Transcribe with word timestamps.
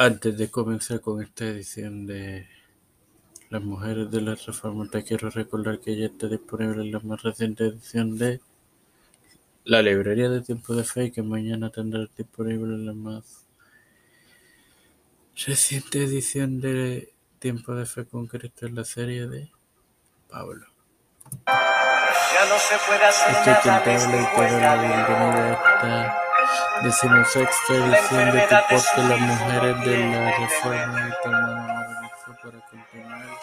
Antes 0.00 0.38
de 0.38 0.48
comenzar 0.48 1.00
con 1.00 1.20
esta 1.20 1.44
edición 1.46 2.06
de 2.06 2.46
Las 3.50 3.64
Mujeres 3.64 4.08
de 4.12 4.20
la 4.20 4.36
Reforma, 4.36 4.88
te 4.88 5.02
quiero 5.02 5.28
recordar 5.28 5.80
que 5.80 5.96
ya 5.96 6.06
está 6.06 6.28
disponible 6.28 6.84
la 6.84 7.00
más 7.00 7.20
reciente 7.20 7.64
edición 7.66 8.16
de 8.16 8.40
La 9.64 9.82
Librería 9.82 10.28
de 10.28 10.40
Tiempo 10.40 10.76
de 10.76 10.84
Fe 10.84 11.06
y 11.06 11.10
que 11.10 11.22
mañana 11.22 11.70
tendrá 11.70 12.06
disponible 12.16 12.78
la 12.78 12.92
más 12.92 13.44
reciente 15.34 16.04
edición 16.04 16.60
de 16.60 17.12
Tiempo 17.40 17.74
de 17.74 17.84
Fe 17.84 18.06
con 18.06 18.28
Cristo 18.28 18.66
en 18.66 18.76
la 18.76 18.84
serie 18.84 19.26
de 19.26 19.50
Pablo. 20.30 20.64
Ya 21.44 22.46
no 22.48 22.56
se 22.56 22.76
puede 22.86 23.04
hacer 23.04 23.34
Estoy 23.34 23.52
nada 23.52 23.78
habla 23.78 24.22
y 24.22 24.36
te 24.36 24.52
doy 24.52 24.60
la 24.60 24.74
bienvenida 24.76 25.48
a 25.48 26.06
esta 26.06 26.27
decimosexta 26.82 27.74
edición 27.74 28.32
de 28.32 28.40
tu 28.42 28.48
podcast 28.48 28.98
Las 28.98 29.20
Mujeres 29.20 29.80
de 29.84 29.98
la 29.98 30.38
Reforma 30.38 31.16
tu 31.22 31.28
hermano 31.28 31.62
Maranatha 31.66 32.38
para 32.42 32.60
continuar 32.70 33.38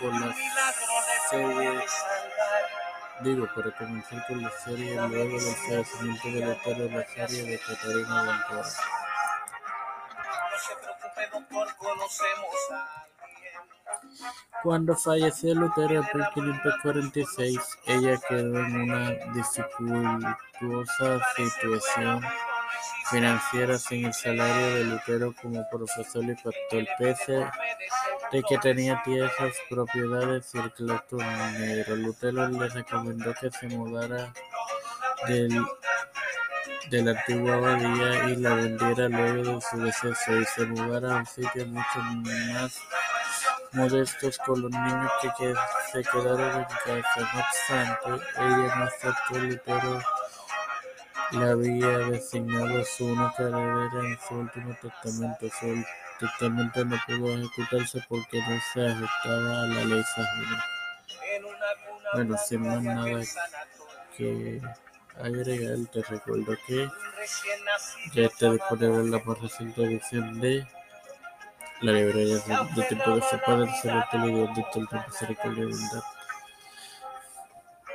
con 0.00 0.20
la 0.20 0.34
serie, 1.30 1.80
digo, 3.20 3.46
para 3.54 3.70
comenzar 3.72 4.26
con 4.26 4.42
la 4.42 4.50
serie 4.50 4.94
luego 4.94 5.38
del 5.38 5.54
fallecimiento 5.56 6.28
del 6.28 6.50
autor 6.50 6.76
de 6.76 6.90
la 6.90 7.06
serie 7.06 7.42
de 7.42 7.58
Catarina 7.58 8.22
Ventura. 8.22 8.62
No 10.50 10.58
se 10.58 10.74
preocupe, 10.76 11.28
doctor, 11.32 11.76
conocemos 11.76 12.54
a. 12.72 13.07
Cuando 14.62 14.96
falleció 14.96 15.54
Lutero 15.54 16.02
en 16.02 16.44
1546, 16.44 17.58
ella 17.86 18.18
quedó 18.28 18.58
en 18.58 18.80
una 18.80 19.10
dificultuosa 19.32 21.20
situación 21.36 22.20
financiera 23.10 23.78
sin 23.78 24.06
el 24.06 24.14
salario 24.14 24.74
de 24.74 24.84
Lutero 24.84 25.34
como 25.40 25.64
profesor 25.70 26.24
y 26.24 26.34
pastor, 26.34 26.86
pese 26.98 27.46
de 28.32 28.42
que 28.42 28.58
tenía 28.58 29.00
tierras, 29.04 29.54
propiedades 29.70 30.54
y 30.54 30.58
el 30.58 30.72
claustro 30.72 31.18
negro. 31.18 31.96
Lutero 31.96 32.48
le 32.48 32.68
recomendó 32.68 33.32
que 33.34 33.50
se 33.50 33.68
mudara 33.68 34.32
del, 35.28 35.64
de 36.90 37.02
la 37.02 37.12
antigua 37.12 37.54
abadía 37.54 38.28
y 38.30 38.36
la 38.36 38.54
vendiera 38.54 39.08
luego 39.08 39.54
de 39.54 39.60
su 39.60 39.78
deceso 39.78 40.36
y 40.40 40.44
se 40.44 40.66
mudara 40.66 41.14
a 41.14 41.16
un 41.20 41.26
sitio 41.26 41.66
mucho 41.66 42.00
más 42.00 42.78
modestos 43.72 44.38
con 44.38 44.62
los 44.62 44.70
niños 44.70 45.10
que, 45.38 45.54
se 45.92 46.02
quedaron 46.02 46.60
en 46.60 46.64
casa. 46.64 47.30
No 47.34 47.40
obstante, 47.40 48.26
ella 48.36 48.74
no 48.76 48.84
aceptó 48.84 49.38
Lutero 49.38 50.00
le 51.32 51.44
había 51.44 51.98
designado 52.10 52.84
su 52.84 53.04
única 53.06 53.42
heredera 53.42 54.00
en 54.00 54.18
su 54.26 54.34
último 54.34 54.74
testamento. 54.80 55.46
Su 55.60 55.84
testamento 56.18 56.84
no 56.84 56.96
pudo 57.06 57.34
ejecutarse 57.34 58.02
porque 58.08 58.40
no 58.40 58.58
se 58.72 58.86
ajustaba 58.86 59.62
a 59.62 59.66
la 59.66 59.84
ley 59.84 60.02
sajona. 60.02 60.64
Bueno, 62.14 62.36
sin 62.38 62.62
más 62.62 62.82
nada 62.82 63.20
que 64.16 64.62
agregar, 65.22 65.76
te 65.92 66.02
recuerdo 66.02 66.56
que 66.66 66.88
ya 68.14 68.22
está 68.22 68.52
disponible 68.52 69.10
la 69.10 69.22
más 69.22 69.38
reciente 69.38 69.84
edición 69.84 70.40
de 70.40 70.66
la 71.80 71.92
librería 71.92 72.36
de, 72.38 72.74
de 72.74 72.82
tiempo 72.88 73.10
de 73.14 73.22
fe 73.22 73.38
para 73.38 73.62
el 73.62 73.70
celestial 73.70 74.30
y 74.30 74.34
Dios 74.34 74.56
de 74.56 74.66
toda 74.72 75.06
misericordia 75.06 75.64
y 75.64 75.66
bondad. 75.66 76.02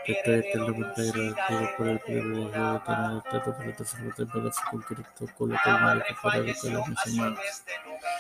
Estoy 0.05 0.33
eternamente 0.33 1.01
agradecido 1.01 1.77
por 1.77 1.87
el 1.87 1.99
privilegio 1.99 2.73
de 2.73 2.79
tener 2.79 3.17
esta 3.23 3.57
plataforma 3.57 4.13
de 4.17 4.25
poder 4.25 4.53
fe 4.53 4.61
con 4.69 4.81
con 5.37 5.49
lo 5.49 5.57
cual 6.21 6.43
me 6.43 6.53
mi 6.53 6.53
Señor. 6.53 7.37
este 7.41 7.71
lugar. 7.85 8.13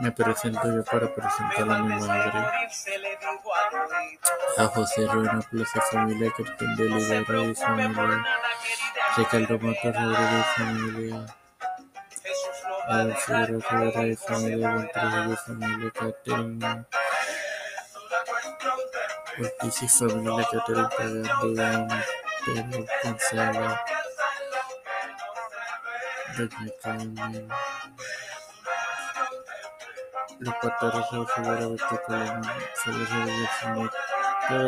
Me 0.00 0.12
presento 0.12 0.76
yo 0.76 0.84
para 0.84 1.14
presentar 1.14 1.70
a 1.70 1.78
mi 1.78 1.94
madre, 2.00 2.46
a 4.58 4.64
José 4.66 5.06
Ruena 5.06 5.40
Plaza 5.50 5.80
Familia, 5.90 6.30
Cristian 6.36 6.76
de 6.76 6.84
Olivera 6.84 7.42
y 7.44 7.54
familia, 7.54 8.24
Ricardo 9.16 9.58
Matos 9.58 9.94
Rodríguez 9.94 10.46
familia, 10.56 11.26
Jesús 12.88 12.90
lo 12.90 12.90
va 12.90 12.94
a 12.94 13.04
Adolfo 13.04 13.04
dejar 13.04 13.50
Rivera 13.50 14.06
y 14.06 14.16
familia, 15.36 15.92
Catherine 15.92 16.84
Ortiz 19.38 19.82
y 19.82 19.88
familia, 19.88 20.46
Catherine 20.50 20.88
Pagando, 20.96 21.46
Iván, 21.46 21.88
Pedro 22.44 22.86
González, 23.02 23.72
Doña 26.36 26.72
Carmen, 26.82 27.48
los 30.40 30.54
pataros 30.56 31.10
de 31.10 31.18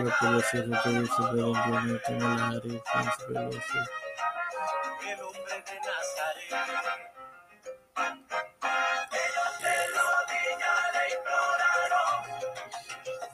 la 0.03 0.19
población 0.19 0.71
de 0.71 0.77
de 1.87 2.01
Harris, 2.07 2.83
Nancy 2.95 3.23
Pelosi, 3.27 3.79
el 5.09 5.19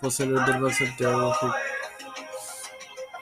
José 0.00 0.24
Luis 0.24 0.46
del 0.46 0.62
Valle 0.62 0.74
Santiago, 0.74 1.34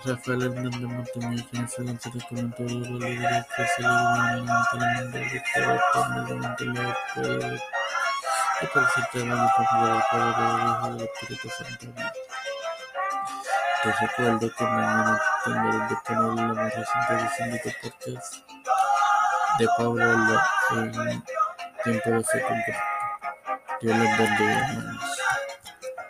Rafael 0.05 0.43
Hernández 0.43 0.81
González 0.81 1.45
José 1.51 1.83
Luis 1.83 2.05
Víctor 2.13 2.39
el 2.39 2.51
de. 2.51 3.27
Amén. 3.85 4.53
Te 13.83 13.93
recuerdo 13.93 14.55
que 14.57 14.65
mañana 14.65 15.21
tendrás 15.45 15.89
disponible 15.89 16.43
la 16.43 16.53
más 16.53 16.75
reciente 16.75 17.15
edición 17.15 17.51
de 17.51 17.59
tu 17.59 17.71
podcast 17.83 18.35
de 19.59 19.69
Pablo 19.77 20.03
en 20.73 21.25
Tiempo 21.83 22.11
de 22.11 22.25
Fe 22.25 22.43
con. 22.43 22.59
Dios 23.81 23.97
les 23.97 24.19
bendiga, 24.19 24.69
hermanos. 24.69 25.28